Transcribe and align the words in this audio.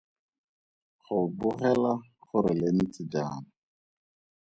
Go 1.03 1.17
bogela 1.37 1.93
gore 2.25 2.53
le 2.59 2.67
ntse 2.77 3.01
jang. 3.11 3.45